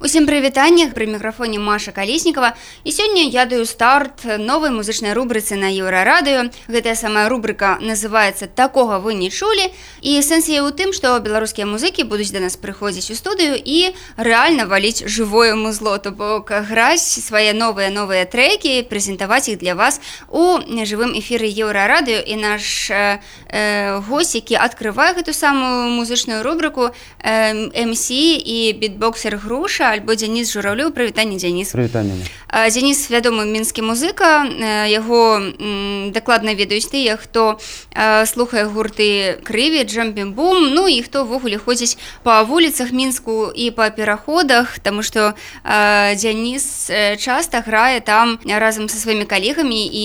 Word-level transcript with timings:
Усім 0.00 0.24
прывітаннях 0.24 0.94
пры 0.96 1.04
мікрафоне 1.04 1.58
Маша 1.60 1.92
Калеснікава 1.92 2.56
і 2.84 2.90
сёння 2.90 3.20
я 3.28 3.44
даю 3.44 3.66
старт 3.68 4.24
новай 4.24 4.72
музычнай 4.72 5.12
рубрыцы 5.12 5.60
на 5.60 5.68
еўрарадыё. 5.68 6.48
Гэтая 6.72 6.96
самая 6.96 7.28
рубрыка 7.28 7.76
называецца 7.84 8.48
такога 8.48 8.96
вы 8.96 9.12
не 9.12 9.28
чулі 9.28 9.68
і 10.00 10.16
сэнс 10.24 10.48
яе 10.48 10.64
ў 10.64 10.72
тым, 10.72 10.96
што 10.96 11.20
беларускія 11.20 11.68
музыкі 11.68 12.08
будуць 12.08 12.32
да 12.32 12.40
нас 12.40 12.56
прыходзіць 12.56 13.12
у 13.12 13.14
студыю 13.14 13.60
і 13.60 13.92
рэальна 14.16 14.64
валіць 14.64 15.04
жывое 15.04 15.52
музло, 15.52 16.00
то 16.00 16.16
бок 16.16 16.48
граць 16.48 17.04
свае 17.04 17.52
новыя 17.52 17.92
новыя 17.92 18.24
трэкі, 18.24 18.88
прэзентаваць 18.88 19.52
іх 19.52 19.60
для 19.60 19.76
вас 19.76 20.00
у 20.32 20.64
жывым 20.64 21.12
эфіры 21.12 21.44
еўрарадыё 21.44 22.24
і 22.24 22.40
наш 22.40 22.88
э, 22.88 23.20
гость, 24.08 24.32
які 24.32 24.56
адкрывае 24.64 25.12
гэту 25.12 25.36
самую 25.36 25.92
музычную 25.92 26.40
рубрыку 26.40 26.88
э, 27.20 27.52
MC 27.84 28.40
і 28.40 28.72
бітбоксер 28.80 29.36
груша 29.36 29.89
альбо 29.90 30.14
Дзяніс 30.14 30.52
жураўлю 30.52 30.90
прывітанне 30.90 31.36
Дзяніс 31.36 31.74
Дзяніс 31.74 33.00
вядомы 33.10 33.46
мінскі 33.46 33.82
музыка 33.82 34.46
яго 34.86 35.40
дакладна 36.14 36.54
ведаюць 36.54 36.90
тыя 36.90 37.16
хто 37.16 37.58
слухае 38.26 38.66
гурты 38.70 39.40
крыві 39.44 39.84
джампімбум 39.84 40.72
Ну 40.74 40.86
і 40.88 41.02
хто 41.02 41.24
ўвогуле 41.26 41.58
ходзіць 41.58 41.98
па 42.22 42.42
вуліцах 42.42 42.92
мінску 42.92 43.50
і 43.50 43.70
па 43.70 43.90
пераходах 43.90 44.78
Таму 44.78 45.02
што 45.02 45.34
Дзяніс 45.64 46.90
часта 47.18 47.62
грае 47.66 48.00
там 48.00 48.38
разам 48.46 48.88
са 48.88 48.98
сваімі 48.98 49.26
калегамі 49.26 49.86
і 49.86 50.04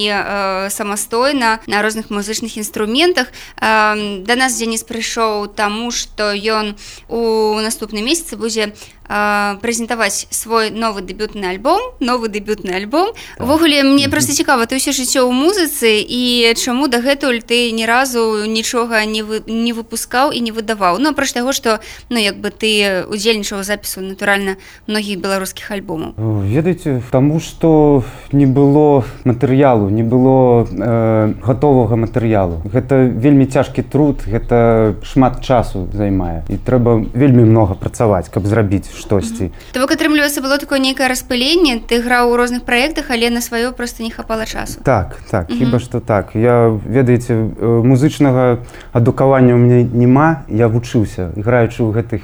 самастойна 0.70 1.60
на 1.68 1.82
розных 1.82 2.10
музычных 2.10 2.58
інструментах. 2.58 3.28
Да 3.60 4.36
нас 4.36 4.58
Дзяніс 4.58 4.84
прыйшоў 4.84 5.48
таму 5.54 5.92
што 5.92 6.34
ён 6.34 6.76
у 7.08 7.60
наступным 7.62 8.06
месяцы 8.06 8.38
будзе 8.38 8.74
прэзентаваць 9.08 10.28
свой 10.30 10.70
новы 10.72 11.02
дэбютны 11.02 11.46
альбом 11.46 11.80
новы 12.00 12.28
дэбютны 12.30 12.72
альбом. 12.72 13.10
Увогуле 13.40 13.82
так. 13.82 13.92
мне 13.92 14.10
просто 14.10 14.34
цікава 14.34 14.66
ты 14.66 14.76
ўсё 14.76 14.92
жыццё 14.92 15.26
ў 15.26 15.32
музыцы 15.32 16.02
і 16.02 16.54
чаму 16.56 16.88
дагэтуль 16.88 17.42
ты 17.42 17.72
ні 17.72 17.86
разу 17.86 18.46
нічога 18.46 19.06
не 19.06 19.22
вы 19.22 19.44
не 19.48 19.74
выпускаў 19.74 20.32
і 20.32 20.40
не 20.42 20.52
выдаваў? 20.52 20.98
Ну 21.00 21.14
пра 21.14 21.26
таго 21.26 21.54
што 21.54 21.80
ну 22.10 22.18
як 22.18 22.38
бы 22.42 22.50
ты 22.50 23.06
удзельнічаў 23.06 23.64
запісу 23.64 24.02
натуральна 24.02 24.58
многіх 24.88 25.20
беларускіх 25.20 25.72
альбомаў. 25.72 26.16
Ведаеце 26.46 27.02
таму 27.12 27.40
што 27.40 28.04
не 28.32 28.46
было 28.46 29.06
матэрыялу 29.24 29.90
не 29.90 30.04
было 30.04 30.66
э, 30.66 31.34
гатовага 31.46 31.96
матэрыялу. 31.96 32.62
Гэта 32.66 33.06
вельмі 33.06 33.46
цяжкі 33.46 33.82
труд 33.84 34.26
гэта 34.26 34.96
шмат 35.04 35.44
часу 35.46 35.88
займае. 35.94 36.44
І 36.50 36.58
трэба 36.58 37.06
вельмі 37.14 37.46
много 37.46 37.76
працаваць 37.76 38.30
каб 38.30 38.46
зрабіць 38.46 38.95
штосьці. 38.96 39.52
То 39.74 39.80
бок 39.84 39.92
атрымліваецца 39.92 40.42
было 40.42 40.58
такое 40.58 40.80
нейкае 40.80 41.08
распыленне 41.12 41.84
ты 41.84 42.02
граў 42.02 42.32
у 42.32 42.38
розных 42.38 42.64
праектах 42.64 43.12
але 43.12 43.30
на 43.30 43.42
сваё 43.42 43.72
просто 43.72 44.04
не 44.04 44.12
хапала 44.12 44.46
часу. 44.46 44.80
Так 44.84 45.20
так 45.30 45.52
хіба 45.52 45.80
што 45.80 46.00
так. 46.00 46.36
Я 46.36 46.72
ведаеце 46.72 47.36
музычнага 47.62 48.64
адукавання 48.94 49.54
ў 49.54 49.60
мяне 49.60 49.84
няма. 49.84 50.46
Я 50.50 50.68
вучыўся 50.68 51.36
іграючы 51.36 51.84
ў 51.84 51.92
гэтых 51.92 52.22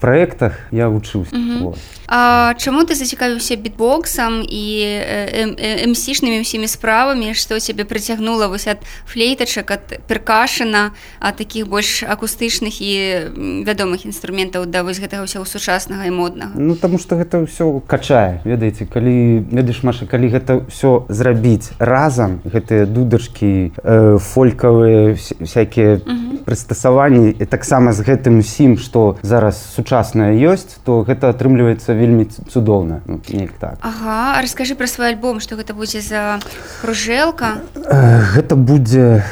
праектах 0.00 0.58
я 0.72 0.88
вучыўся 0.88 1.36
А 2.08 2.54
чаму 2.54 2.86
ты 2.86 2.94
зацікавіўся 2.94 3.56
бітбоксам 3.58 4.46
і 4.46 4.64
эмсішнымі 5.90 6.46
ўсімі 6.46 6.70
справамі 6.70 7.34
што 7.34 7.58
цябе 7.58 7.82
прыцягнула 7.82 8.46
вось 8.46 8.70
ад 8.70 8.78
флейтачак 9.10 9.70
ад 9.74 9.84
перкашына 10.06 10.94
а 11.18 11.32
такіх 11.32 11.66
больш 11.66 12.06
акустычных 12.06 12.78
і 12.78 12.92
вядомых 13.66 14.06
інструментаў 14.06 14.70
да 14.70 14.86
вось 14.86 15.02
гэтага 15.02 15.26
ўсяго 15.26 15.44
сучаснага 15.50 16.06
і 16.06 16.14
моднага. 16.14 16.54
Ну 16.54 16.78
таму 16.78 17.02
што 17.02 17.18
гэта 17.18 17.42
ўсё 17.42 17.82
качае 17.82 18.38
ведаеце 18.46 18.86
калі 18.86 19.42
ведаеш 19.50 19.82
маша 19.82 20.06
калі 20.06 20.30
гэта 20.30 20.62
ўсё 20.70 21.10
зрабіць 21.10 21.74
разам 21.82 22.38
гэтыя 22.46 22.86
дудачкі 22.86 23.74
э, 23.74 24.18
фолькавыя 24.22 25.18
всякие 25.18 26.06
прыстасаванні. 26.46 27.34
І 27.34 27.44
таксама 27.44 27.92
з 27.92 28.06
гэтым 28.06 28.40
усім 28.40 28.78
што 28.78 29.18
зараз 29.26 29.58
сучаснае 29.74 30.38
ёсць 30.38 30.78
то 30.86 31.02
гэта 31.02 31.34
атрымліваецца 31.34 31.92
вельмі 31.92 32.30
цудоўна. 32.30 33.02
Ну, 33.06 33.20
так. 33.58 33.82
Ага, 33.82 34.40
расскажы 34.40 34.78
пра 34.78 34.86
свой 34.86 35.12
альбом 35.12 35.42
што 35.42 35.58
гэта 35.58 35.74
будзе 35.74 36.00
за 36.00 36.38
кружэлка? 36.80 37.58
Гэта 38.38 38.54
будзе 38.54 39.26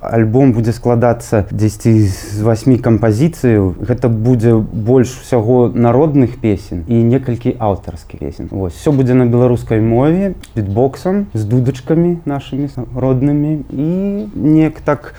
альбом 0.00 0.52
будзе 0.52 0.72
складацца 0.72 1.46
10 1.50 2.10
з 2.10 2.42
восьми 2.42 2.78
кампазіцыяў. 2.78 3.74
Гэта 3.82 4.08
будзе 4.08 4.54
больш 4.56 5.18
усяго 5.22 5.68
народных 5.74 6.38
песен 6.38 6.84
і 6.86 7.02
некалькі 7.02 7.56
аўтарскіх 7.58 8.20
песен 8.20 8.48
ось 8.50 8.74
все 8.74 8.92
будзе 8.92 9.14
на 9.14 9.26
беларускай 9.26 9.80
мове 9.80 10.34
бітбоксам 10.54 11.26
з 11.34 11.44
дудачкамі 11.44 12.18
нашымі 12.24 12.68
роднымі. 12.94 13.66
І 13.70 13.86
неяк 14.34 14.80
так 14.80 15.14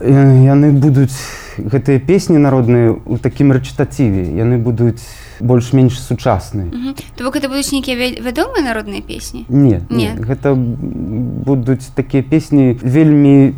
яны 0.00 0.70
будуць 0.72 1.14
гэтыя 1.58 2.00
песні 2.00 2.38
народныя 2.38 2.92
у 2.94 3.18
такім 3.18 3.52
рэчытаціве 3.52 4.34
яны 4.34 4.58
будуць 4.58 5.02
больш-менш 5.40 5.98
сучасныя. 5.98 6.94
То 7.16 7.24
бок 7.24 7.36
это 7.36 7.48
будуць 7.48 7.72
нейкія 7.72 8.20
вядомыя 8.22 8.62
народныя 8.62 9.02
песні? 9.02 9.46
Не, 9.48 9.82
не. 9.90 10.14
Гэта 10.18 10.54
будуць 10.54 11.86
такія 11.94 12.22
песні 12.22 12.78
вельмі 12.82 13.54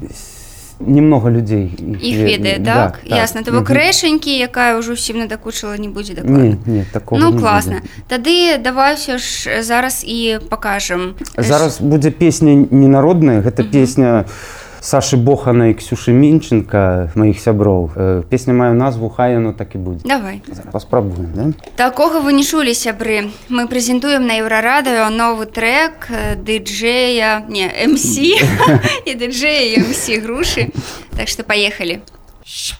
немного 0.80 1.30
людзей 1.30 1.72
іх 2.02 2.16
ведае 2.20 2.60
так, 2.60 3.00
да, 3.08 3.16
ясна. 3.16 3.40
Так. 3.40 3.52
то 3.52 3.58
бок 3.58 3.70
рэшанькі 3.70 4.28
якая 4.28 4.76
ўжо 4.76 4.92
ўсім 4.92 5.24
надакучыла 5.24 5.80
не 5.80 5.88
будзе 5.88 6.20
не, 6.20 6.60
не, 6.66 6.84
ну 7.16 7.32
класна. 7.32 7.80
Тады 8.08 8.60
давай 8.60 9.00
ўсё 9.00 9.16
ж 9.16 9.64
зараз 9.64 10.04
і 10.04 10.38
пакажам. 10.52 11.16
Зараз 11.36 11.80
будзе 11.80 12.10
песня 12.10 12.54
ненародная. 12.68 13.40
Гэта 13.40 13.64
песня 13.64 14.28
у 14.28 14.65
Сашы 14.86 15.16
Бохана 15.18 15.66
і 15.66 15.74
Ксюшы 15.74 16.14
Мінчынка 16.14 17.10
маіх 17.18 17.42
сяброў. 17.42 17.90
Песня 18.30 18.54
маю 18.54 18.78
назву 18.78 19.10
хай 19.10 19.34
яно 19.34 19.50
так 19.50 19.74
і 19.74 19.82
будзе. 19.82 20.06
Давай 20.06 20.38
паспрабуем. 20.70 21.34
Да? 21.34 21.50
Такога 21.74 22.22
вы 22.22 22.30
не 22.30 22.46
чулі 22.46 22.70
сябры. 22.70 23.34
Мы 23.50 23.66
прэзентуем 23.66 24.30
на 24.30 24.38
еўрарадыё 24.38 25.10
новы 25.10 25.50
трек 25.50 26.06
дыджэя 26.38 27.42
не 27.50 27.66
МС 27.66 28.14
і 28.14 29.10
дыджэя 29.18 29.82
МС 29.82 30.06
грушы. 30.22 30.70
Так 31.18 31.26
што 31.26 31.42
паехалі. 31.42 32.06
Ша. 32.46 32.78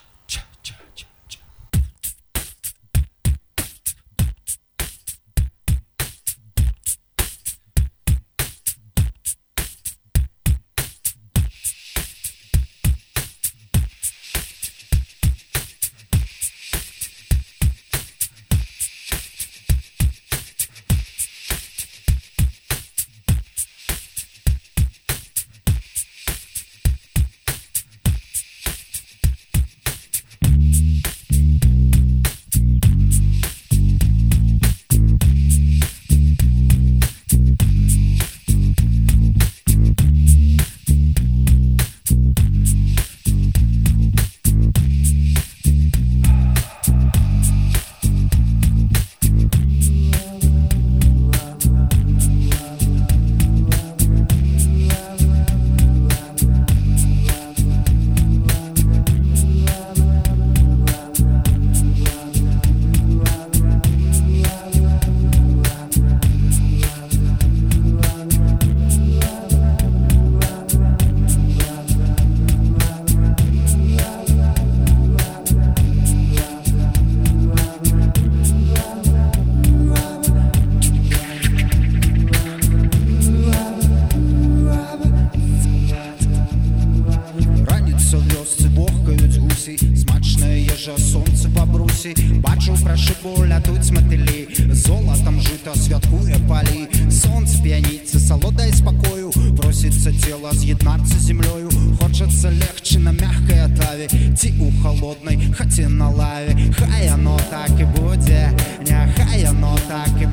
Хотела 100.46 100.60
з'єднатися 100.60 101.18
землею 101.18 101.70
хочется 102.00 102.48
легче 102.48 102.98
на 102.98 103.12
мягкой 103.12 103.60
отраве 103.64 104.08
ці 104.36 104.54
у 104.60 104.82
холодной 104.82 105.38
хаце 105.52 105.88
на 105.88 106.10
лаве 106.10 106.56
хай 106.78 107.08
оно 107.08 107.40
так 107.50 107.80
и 107.80 107.84
будет 107.84 108.52
не 108.86 109.14
хай 109.16 109.44
оно 109.44 109.78
так 109.88 110.08
и 110.22 110.26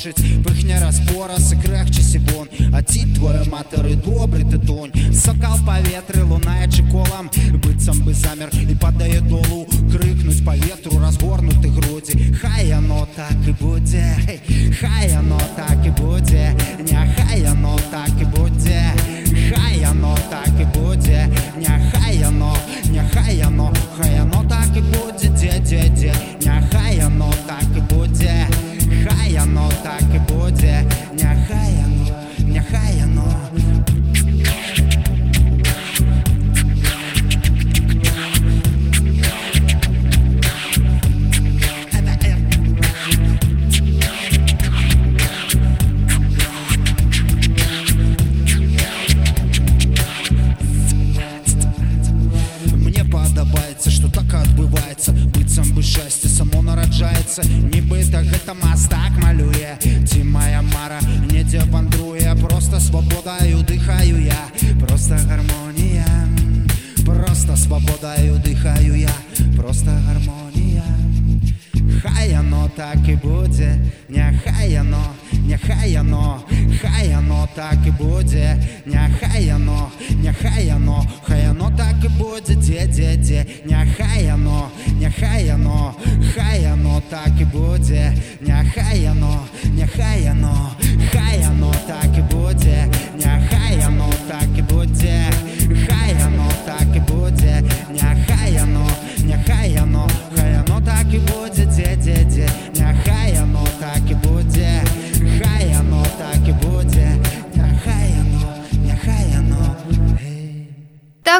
сочыць 0.00 0.44
пыхня 0.44 0.80
распора 0.80 1.36
сыкрэхчы 1.36 2.00
сібон. 2.00 2.48
А 2.72 2.82
ці 2.82 3.04
твоя 3.14 3.42
матары 3.52 3.94
добры 3.96 4.44
ты 4.44 4.58
тонь 4.58 4.92
сакал 5.12 5.58
паветры 5.66 6.24
лунаючы 6.24 6.84
колам 6.90 7.28
быццам 7.60 8.00
бы 8.04 8.14
замер 8.14 8.48
і 8.54 8.74
падае 8.80 9.20
долу. 9.20 9.66
Крыкнуць 9.92 10.44
паветру 10.44 10.98
разгорнуты 11.00 11.68
грудзі 11.68 12.32
хай 12.40 12.72
оно 12.72 13.06
так 13.16 13.36
і 13.46 13.52
будзе 13.60 14.04
хай 14.80 15.12
оно 15.16 15.29
просто 65.09 65.15
гармонія 65.29 66.05
просто 67.05 67.55
свабодаю 67.55 68.39
дыхаю 68.45 68.95
я 68.95 69.09
просто 69.57 69.91
гармонія 69.91 70.83
хай 72.01 72.35
оно 72.35 72.69
так 72.75 72.97
і 73.07 73.15
будзе 73.15 73.79
няхай 74.09 74.77
оно 74.77 75.05
няхай 75.47 75.95
оно 75.97 76.39
хай 76.81 77.15
оно 77.15 77.47
так 77.55 77.77
і 77.87 77.91
будзе 77.91 78.57
няхай 78.85 79.51
оно 79.51 79.91
няхай 80.23 80.71
оно 80.75 81.05
хай 81.23 81.49
оно 81.49 81.71
так 81.77 82.03
і 82.03 82.09
будзе 82.09 82.55
дзе 82.55 82.87
дзе 82.87 83.17
дзе 83.17 83.45
няхай 83.65 84.31
оно 84.33 84.69
няхай 84.99 85.49
оно 85.49 85.95
хай 86.35 86.65
оно 86.73 87.01
так 87.09 87.41
і 87.41 87.45
будзе 87.45 88.13
няхай 88.41 89.07
оно 89.07 89.39
няхай 89.77 90.28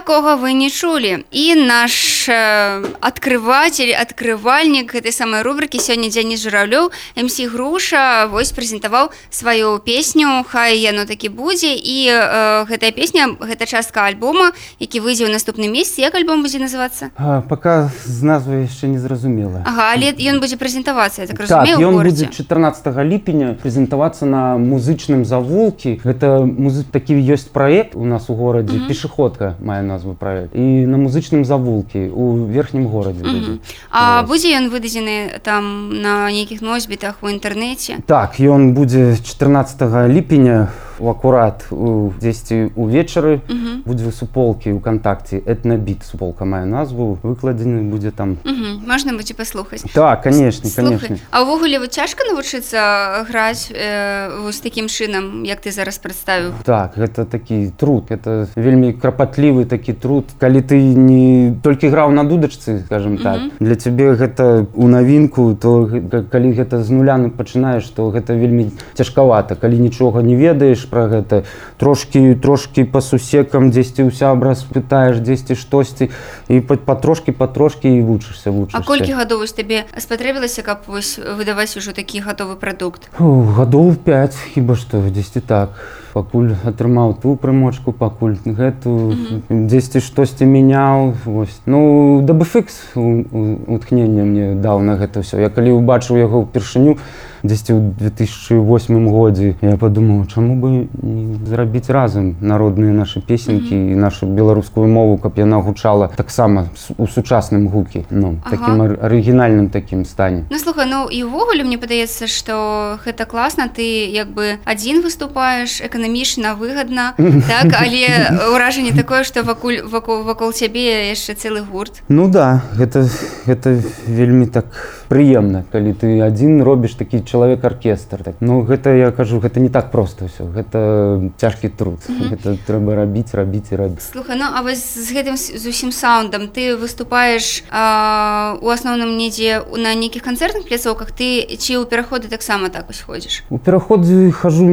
Такого 0.00 0.36
вы 0.36 0.52
не 0.52 0.70
чулі 0.70 1.24
і 1.30 1.54
наш 1.54 2.24
э, 2.24 2.80
адкрыватель 3.04 3.92
адкрывальнік 3.92 4.88
гэтай 4.96 5.12
самай 5.12 5.44
рубрыкі 5.44 5.76
сёння 5.76 6.08
дзяніс 6.08 6.40
журавлёў 6.40 6.88
МС 7.20 7.36
груша 7.44 8.24
вось 8.32 8.48
прэзентаваў 8.56 9.12
сваю 9.28 9.76
песню 9.84 10.40
хай 10.48 10.80
яно 10.80 11.04
такі 11.04 11.28
будзе 11.28 11.76
і 11.76 12.08
э, 12.16 12.64
гэтая 12.64 12.96
песня 12.96 13.36
гэта 13.36 13.68
частка 13.68 14.08
альбома 14.08 14.56
які 14.80 15.04
выйдзе 15.04 15.28
ў 15.28 15.36
наступным 15.36 15.68
месяц. 15.68 16.00
Як 16.00 16.16
альбом 16.16 16.40
будзе 16.40 16.64
называцца? 16.64 17.12
А, 17.20 17.44
пока 17.44 17.92
з 18.08 18.24
назвы 18.24 18.64
яшчэ 18.64 18.88
не 18.88 18.96
зразумела. 18.96 19.60
Ага 19.68 19.92
але 19.92 20.16
ён 20.16 20.40
будзе 20.40 20.56
прэзентавацца 20.56 21.28
так 21.28 21.36
Так, 21.44 21.68
разумею 21.68 21.92
ён 21.92 22.00
у 22.00 22.00
будзе 22.00 22.24
горадзе. 22.24 22.48
14 22.48 23.04
ліпеня 23.04 23.52
прэзентавацца 23.60 24.24
на 24.24 24.56
музычным 24.56 25.28
завулкі. 25.28 26.00
Гэта 26.00 26.40
музы... 26.40 26.88
такі 26.88 27.20
ёсць 27.20 27.52
праект 27.52 27.92
у 27.92 28.08
нас 28.08 28.32
у 28.32 28.34
горадзе 28.34 28.80
mm 28.80 28.80
-hmm. 28.80 28.88
пешеходка 28.88 29.60
мае 29.60 29.89
назву 29.90 30.14
праект 30.14 30.54
і 30.54 30.86
на 30.86 30.96
музычным 30.96 31.44
завулкі 31.44 32.06
у 32.14 32.46
верхнім 32.46 32.86
горадзе 32.86 33.24
mm 33.24 33.40
-hmm. 33.42 33.58
А 33.90 34.22
будзе 34.22 34.48
ён 34.58 34.70
выдадзены 34.70 35.40
там 35.42 35.90
на 36.02 36.30
нейкіх 36.30 36.62
носьбітах 36.62 37.14
у 37.22 37.26
інтэрнэце 37.26 37.92
так 38.06 38.40
ён 38.40 38.72
будзе 38.72 39.16
14 39.16 40.08
ліпеня 40.08 40.68
у 41.00 41.08
акурат 41.08 41.64
у 41.72 42.12
10 42.20 42.72
увечары 42.76 43.40
mm 43.48 43.56
-hmm. 43.56 43.82
будзе 43.84 44.12
суполкі 44.12 44.70
ў 44.70 44.80
кантакце 44.80 45.36
этнабіт 45.46 46.02
суполка 46.04 46.44
мае 46.44 46.66
назву. 46.66 47.18
Выкладзены 47.22 47.82
будзе 47.90 48.10
там. 48.10 48.38
Угу, 48.44 48.86
можна 48.86 49.12
будзе 49.12 49.34
паслухаць 49.34 49.84
так 49.94 50.22
конечно 50.22 50.70
конечно. 50.76 51.16
А 51.30 51.42
ўвогуле 51.42 51.78
вот 51.78 51.92
цяжка 51.92 52.24
навучыцца 52.24 53.24
граць 53.28 53.72
э, 53.72 54.42
вось 54.42 54.60
такім 54.60 54.86
чынам 54.86 55.44
як 55.44 55.60
ты 55.60 55.72
зараз 55.72 55.98
прадставіў 55.98 56.52
Так, 56.64 56.96
гэта 56.96 57.24
такі 57.24 57.72
труд, 57.76 58.10
это 58.10 58.46
вельмі 58.56 58.92
крапатлівы 58.92 59.64
такі 59.70 59.92
труд. 59.94 60.26
Калі 60.42 60.60
ты 60.66 60.82
не 60.82 61.54
толькі 61.62 61.88
граў 61.94 62.10
на 62.10 62.24
дудачцы, 62.26 62.82
скажем 62.86 63.16
так, 63.22 63.38
Мгм. 63.38 63.50
для 63.60 63.76
цябе 63.78 64.18
гэта 64.18 64.66
ў 64.74 64.86
навінку, 64.90 65.54
то 65.54 65.86
калі 66.30 66.50
гэта 66.58 66.82
з 66.82 66.90
нуля 66.90 67.16
ну, 67.16 67.30
пачынаеш, 67.30 67.86
то 67.94 68.10
гэта 68.10 68.34
вельмі 68.34 68.70
цяжкавата. 68.98 69.54
Калі 69.54 69.78
нічога 69.78 70.22
не 70.22 70.34
ведаеш 70.34 70.84
пра 70.90 71.06
гэта, 71.06 71.44
трошкі 71.78 72.34
трошкі 72.34 72.84
па 72.90 73.00
сусекам 73.00 73.70
дзесьці 73.70 74.02
ў 74.02 74.10
сябра 74.10 74.58
спытаеш 74.58 75.22
дзесьці 75.22 75.54
штосьці 75.54 76.10
і 76.48 76.60
па- 76.60 76.76
патрошкі 76.76 77.32
патрошкі 77.32 77.86
і 77.86 78.02
вучышся 78.02 78.50
вучышся. 78.50 78.76
А 78.76 78.82
колькі 78.82 79.12
гадоў 79.14 79.46
вось 79.46 79.52
табе 79.52 79.84
спатрэбілася 79.96 80.62
каб 80.66 80.82
вось 80.86 81.18
выдаваць 81.18 81.76
ужо 81.78 81.92
такі 81.92 82.20
гатовы 82.20 82.56
прадукт 82.56 83.08
гадоў 83.20 83.94
5 83.96 84.34
хіба 84.54 84.74
што 84.74 84.98
дзесьці 84.98 85.40
так 85.40 85.70
пакуль 86.12 86.54
атрымаў 86.64 87.14
ту 87.22 87.36
прымочку 87.36 87.92
пакуль 87.92 88.36
гэту 88.44 89.14
дзесьці 89.48 90.00
штосьці 90.00 90.44
мяняў 90.44 91.14
вось. 91.24 91.60
Ну 91.66 92.20
дабфікс 92.24 92.96
уткнення 92.96 94.24
мне 94.24 94.54
даў 94.54 94.82
на 94.82 94.96
гэта 94.96 95.22
ўсё. 95.24 95.38
Я 95.38 95.50
калі 95.50 95.76
убачыў 95.78 96.18
яго 96.18 96.44
ўпершыню 96.46 96.98
дзесьці 97.42 97.72
ў 97.72 97.80
2008 97.98 99.08
годзе 99.10 99.54
я 99.62 99.76
падумаў 99.76 100.26
чаму 100.26 100.56
бы 100.60 100.88
не 101.02 101.36
зрабіць 101.46 101.90
разам 101.90 102.36
народныя 102.40 102.92
нашы 102.92 103.20
песенькі 103.20 103.74
і 103.74 103.94
нашу 103.96 104.26
беларускую 104.26 104.86
мову 104.88 105.16
каб 105.18 105.38
яна 105.38 105.60
гучала 105.62 106.08
таксама 106.16 106.68
у 106.98 107.06
сучасным 107.06 107.68
гукі. 107.68 108.04
Ну 108.10 108.36
Ага. 108.44 108.50
такім 108.56 108.82
ар- 108.82 108.98
арыгінальным 109.02 109.68
такім 109.70 110.04
стане 110.04 110.44
Ну 110.50 110.58
слухай 110.58 110.86
ну 110.90 111.08
і 111.08 111.24
ўвогуле 111.24 111.64
мне 111.64 111.78
падаецца 111.78 112.26
што 112.26 112.98
гэта 113.04 113.24
класна 113.26 113.68
ты 113.68 114.10
як 114.10 114.30
бы 114.34 114.58
адзін 114.64 115.02
выступаеш 115.02 115.80
эканамічна 115.80 116.54
выгадна 116.54 117.14
так? 117.50 117.72
Але 117.72 118.36
ўражанне 118.52 118.92
такое 118.92 119.24
што 119.24 119.42
вакуль 119.42 119.82
вакол 119.84 120.22
вакол 120.24 120.52
цябе 120.52 121.10
яшчэ 121.10 121.34
цэлы 121.34 121.62
гурт. 121.62 122.02
Ну 122.08 122.28
да, 122.28 122.62
гэта, 122.76 123.06
гэта 123.46 123.80
вельмі 124.06 124.46
так 124.46 124.66
прыемна, 125.08 125.64
калі 125.72 125.92
ты 125.92 126.20
адзін 126.20 126.62
робіш 126.62 126.94
такі 126.94 127.22
чалавек 127.30 127.64
аркестр. 127.64 128.22
Так. 128.24 128.34
Ну 128.40 128.60
гэта 128.62 128.90
я 128.90 129.10
кажу, 129.12 129.38
гэта 129.40 129.60
не 129.60 129.68
так 129.70 129.90
проста 129.90 130.26
ўсё. 130.26 130.50
Гэта 130.50 131.30
цяжкі 131.38 131.68
труд. 131.70 132.00
Гэта 132.08 132.56
трэба 132.66 132.94
рабіць, 133.06 133.30
рабіць 133.34 133.70
і 133.70 133.76
рабіць. 133.76 134.02
Слухай, 134.12 134.36
ну 134.36 134.44
а 134.50 134.62
вось 134.62 134.82
з 134.82 135.08
гэтым 135.14 135.36
зусім 135.38 135.92
саундам 135.92 136.48
ты 136.48 136.76
выступаеш 136.76 137.62
а, 137.70 138.58
у 138.60 138.68
асноўным 138.68 139.16
недзе 139.16 139.62
на 139.76 139.94
нейкіх 139.94 140.22
канцэртных 140.26 140.66
пляцоўках 140.66 141.12
ты 141.14 141.46
ці 141.56 141.78
ў 141.78 141.86
пераходы 141.86 142.26
таксама 142.28 142.68
так 142.68 142.90
ось 142.90 143.00
ходзіш 143.00 143.44
У 143.50 143.58
пераходзе 143.58 144.30
хожу 144.32 144.66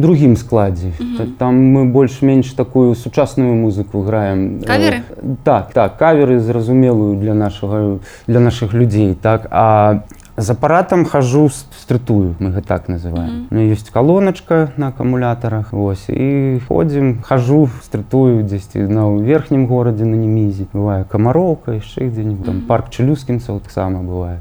другім 0.00 0.36
складзе. 0.36 0.92
Та- 1.18 1.26
Там 1.38 1.54
мы 1.54 1.84
больш-менш 1.84 2.52
такую 2.56 2.94
сучасную 2.94 3.54
музыку 3.54 4.02
граем. 4.02 4.60
Э, 4.62 4.66
Каверы? 4.66 5.02
Так, 5.44 5.72
так, 5.72 5.98
каверы 5.98 6.38
зразумелую 6.40 7.16
для 7.16 7.34
нашага 7.34 7.98
для 8.26 8.40
нашых 8.40 8.72
людзей, 8.72 9.14
так. 9.14 9.46
А 9.50 10.02
з 10.36 10.50
апаратам 10.50 11.04
хожу 11.04 11.48
стрытую 11.48 12.34
мы 12.40 12.50
гэта 12.50 12.66
так 12.66 12.88
называем. 12.88 13.30
Mm 13.30 13.46
-hmm. 13.50 13.72
ёсць 13.72 13.90
калоначка 13.90 14.72
на 14.76 14.88
акумулятарах 14.88 15.72
ось 15.72 16.08
і 16.08 16.60
ходзім 16.68 17.22
хожу 17.22 17.70
стрытую 17.82 18.42
дзесьці 18.42 18.78
на 18.78 19.06
верхнім 19.22 19.66
горадзе 19.66 20.04
на 20.04 20.16
немізе 20.16 20.64
бывае 20.72 21.04
камароўка 21.04 21.72
яшчэ 21.72 22.10
дзе-нибудь 22.10 22.44
там 22.44 22.60
парк 22.60 22.90
чалюскінцаў 22.90 23.60
таксама 23.60 24.02
бывае 24.02 24.40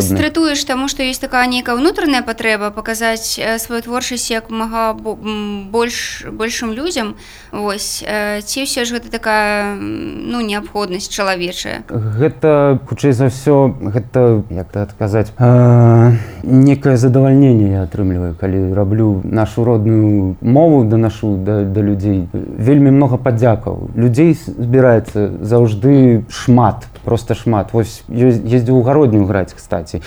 стрытуеш 0.00 0.64
таму 0.64 0.88
што 0.88 1.02
ёсць 1.02 1.20
такая 1.20 1.46
нейкая 1.46 1.76
ўнутраная 1.76 2.22
патрэба 2.22 2.70
паказаць 2.70 3.40
сваю 3.58 3.82
творчасць 3.82 4.30
як 4.30 4.50
мага 4.50 4.94
больш 5.72 6.26
большым 6.30 6.72
людзям 6.72 7.14
ось 7.52 8.04
ці 8.44 8.58
ўсё 8.62 8.84
ж 8.84 8.92
гэта 8.94 9.10
такая 9.10 9.74
ну 9.74 10.40
неабходнасць 10.40 11.08
чалавечая 11.08 11.82
гэта 11.90 12.78
хутчэй 12.86 13.12
за 13.12 13.26
ўсё 13.26 13.74
гэта 13.82 14.42
як 14.50 14.68
так 14.70 14.94
адказаць 15.30 16.34
некае 16.44 16.96
задавальненне 16.96 17.70
я 17.72 17.82
атрымліваю 17.82 18.34
калі 18.38 18.74
раблю 18.74 19.22
нашу 19.24 19.64
родную 19.64 20.36
мову 20.40 20.84
данашу 20.84 21.36
да, 21.36 21.64
да 21.64 21.80
людзей 21.80 22.28
вельмі 22.32 22.90
много 22.90 23.16
падзякаў 23.16 23.90
людзей 23.96 24.34
збіраецца 24.34 25.40
заўжды 25.40 26.24
шмат 26.28 26.86
просто 27.04 27.34
шмат. 27.34 27.72
Вось 27.72 28.02
ездзіў 28.08 28.80
у 28.80 28.82
гароднюю 28.82 29.26
граць 29.26 29.52
кстати 29.52 30.02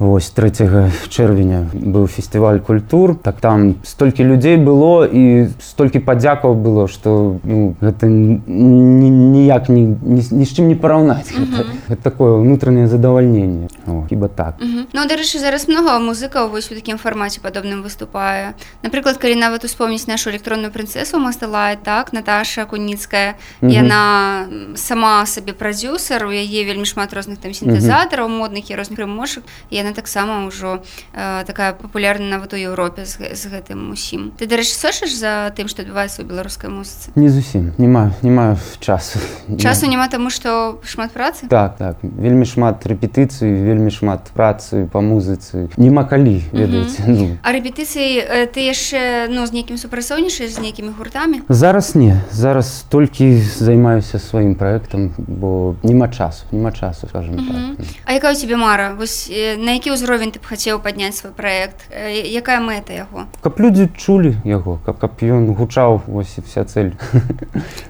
Вось 0.00 0.30
3 0.32 0.88
чэрвеня 1.12 1.68
быў 1.76 2.06
фестываль 2.08 2.60
культур 2.64 3.20
так 3.20 3.36
там 3.40 3.74
столькі 3.84 4.24
людзей 4.24 4.56
было 4.56 5.04
і 5.04 5.52
столькі 5.60 6.00
падзякаў 6.00 6.56
было 6.56 6.88
што 6.88 7.36
ну, 7.44 7.76
гэта 7.84 8.08
ніяк 8.08 9.68
ні, 9.68 10.00
ні, 10.00 10.22
ні 10.24 10.44
з 10.48 10.52
чым 10.56 10.72
не 10.72 10.74
параўнаць 10.74 11.28
uh 11.36 11.44
-huh. 11.44 11.68
гэта 11.92 12.02
такое 12.02 12.32
ўнутранае 12.40 12.88
задавальненне 12.88 13.68
хіба 14.08 14.28
так 14.28 14.56
uh 14.56 14.64
-huh. 14.64 14.84
Ну 14.92 15.00
дарэчы 15.04 15.38
зараз 15.38 15.68
много 15.68 15.90
музыкаў 16.00 16.48
вось 16.50 16.72
у 16.72 16.74
такім 16.74 16.96
фармаце 16.96 17.40
падобным 17.44 17.84
выступае 17.84 18.52
напрыклад 18.82 19.16
калі 19.18 19.36
нават 19.36 19.64
успомніць 19.64 20.08
нашу 20.08 20.30
электронную 20.30 20.72
прынцэсу 20.72 21.18
мастылае 21.18 21.76
так 21.82 22.12
Наташа 22.12 22.64
куніцкая 22.64 23.34
uh 23.62 23.68
-huh. 23.68 23.72
яна 23.72 24.46
сама 24.74 25.26
сабе 25.26 25.52
прадюсер 25.52 26.24
у 26.26 26.32
яе 26.32 26.64
вельмі 26.64 26.84
шмат 26.84 27.12
розных 27.12 27.36
там 27.36 27.52
сінтэзатараў 27.52 28.26
uh 28.26 28.32
-huh. 28.32 28.40
модных 28.40 28.70
і 28.70 28.76
розных 28.76 28.98
рымошак 28.98 29.42
яна 29.70 29.89
яна 29.90 29.96
таксама 29.96 30.46
ўжо 30.46 30.82
э, 31.12 31.44
такая 31.44 31.72
папулярна 31.72 32.38
нават 32.38 32.54
у 32.54 32.56
Еўропе 32.56 33.04
з, 33.04 33.34
з 33.34 33.42
гэтым 33.50 33.90
усім. 33.90 34.30
Ты 34.38 34.46
дарэчы 34.46 34.70
сошаш 34.70 35.10
за 35.10 35.50
тым 35.58 35.66
што 35.66 35.82
адбываецца 35.82 36.22
ў 36.22 36.30
беларускай 36.30 36.70
музыцы? 36.70 37.10
Не 37.18 37.28
зусім. 37.28 37.74
Не 37.78 37.90
маю 37.90 38.14
не 38.22 38.30
маю 38.30 38.56
часу. 38.78 39.18
Часу 39.58 39.90
няма 39.90 40.06
таму 40.06 40.30
што 40.30 40.78
шмат 40.86 41.10
працы? 41.10 41.50
Так 41.50 41.76
так. 41.76 41.98
Вельмі 42.02 42.46
шмат 42.46 42.86
рэпетыцыі 42.86 43.50
вельмі 43.50 43.90
шмат 43.90 44.30
працы 44.30 44.86
па 44.86 45.02
музыцы. 45.02 45.68
Няма 45.76 46.06
калі 46.06 46.38
ведаеце 46.54 47.02
ну. 47.10 47.36
а 47.42 47.48
рэпетыцыі 47.50 48.46
ты 48.54 48.70
яшчэ 48.70 49.26
ну 49.30 49.42
з 49.46 49.52
нейкім 49.52 49.74
супрацоўнічаеш 49.74 50.54
з 50.54 50.60
нейкімі 50.62 50.94
гуртамі? 50.94 51.42
Зараз 51.48 51.94
не. 51.98 52.22
Зараз 52.30 52.86
толькі 52.88 53.42
займаюся 53.42 54.22
сваім 54.22 54.54
праектам 54.54 55.10
бо 55.18 55.74
няма 55.82 56.08
часу 56.08 56.46
няма 56.52 56.70
часу 56.72 57.08
скажем 57.10 57.36
так. 57.36 57.86
А 58.04 58.12
якая 58.14 58.34
у 58.34 58.38
тебе 58.38 58.56
мара? 58.56 58.94
Вось 58.94 59.30
на 59.58 59.79
які 59.80 59.96
ўзровень 59.96 60.28
ты 60.28 60.36
б 60.36 60.44
хацеў 60.44 60.76
падняць 60.84 61.16
свой 61.16 61.32
проект 61.32 61.88
якая 61.88 62.60
мэта 62.60 62.92
яго? 62.92 63.24
Каб 63.40 63.56
людзі 63.56 63.88
чулі 63.96 64.36
яго 64.44 64.76
каб 64.84 65.00
каб 65.00 65.16
ён 65.24 65.56
гучаў 65.56 66.04
вось 66.04 66.36
вся 66.44 66.68
цель 66.68 66.92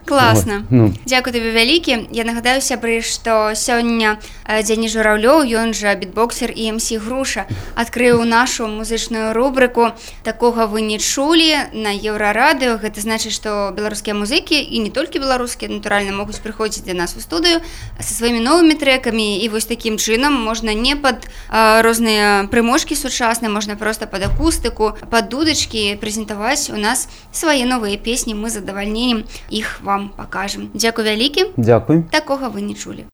класна. 0.07 0.63
Вот. 0.71 0.71
ну. 0.71 0.85
дзякую 1.03 1.35
табе 1.35 1.51
вялікі. 1.51 2.07
Я 2.15 2.23
нагадаю 2.23 2.63
сябры 2.63 3.03
што 3.03 3.59
сёння 3.59 4.23
дзені 4.47 4.87
жураўлёў 4.87 5.43
ён 5.51 5.75
жа 5.75 5.99
бітбоксер 5.99 6.55
і 6.55 6.79
мс 6.79 6.95
груша 6.95 7.51
адкрыў 7.75 8.23
нашу 8.23 8.71
музычную 8.71 9.35
рубрыку 9.35 9.91
такога 10.23 10.71
вы 10.71 10.87
не 10.87 11.03
чулі 11.03 11.75
на 11.75 11.91
еўрарадыо 11.91 12.79
гэта 12.79 13.03
значыць 13.03 13.35
што 13.35 13.75
беларускія 13.75 14.15
музыкі 14.15 14.59
і 14.59 14.79
не 14.79 14.91
толькі 14.91 15.19
беларускія 15.19 15.71
натуральна 15.71 16.15
могуць 16.15 16.39
прыходзіць 16.39 16.87
для 16.87 16.95
нас 16.95 17.19
у 17.19 17.21
студыю 17.21 17.59
са 17.99 18.13
сваімі 18.15 18.43
новымі 18.47 18.79
трекамі 18.79 19.43
і 19.43 19.47
вось 19.49 19.67
такім 19.67 19.99
чынам 19.99 20.35
можна 20.35 20.75
не 20.75 20.95
пад 20.97 21.27
а, 21.49 21.70
розныя 21.79 22.51
прыможкі 22.51 22.99
сучасныя 22.99 23.53
можна 23.53 23.77
просто 23.77 24.11
пад 24.11 24.27
акустыку 24.27 24.93
пад 25.11 25.31
дудачкі 25.31 25.97
прэзентаваць 26.03 26.75
у 26.75 26.79
нас 26.81 27.07
свае 27.33 27.63
новыя 27.65 27.97
песні 27.97 28.35
мы 28.35 28.51
задавальненнем 28.51 29.25
іх 29.49 29.79
вам 29.87 30.11
пакажам 30.19 30.69
Дзякуй 30.75 31.05
вялікі 31.07 31.55
Дякуй 31.57 32.03
такога 32.11 32.51
вы 32.51 32.67
не 32.67 32.75
чулі 32.75 33.07